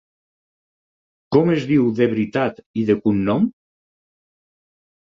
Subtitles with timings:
[1.37, 3.49] Com es diu de veritat, i de cognom?